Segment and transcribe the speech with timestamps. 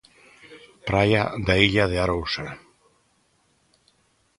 [0.87, 2.47] Praia da Illa de Arousa.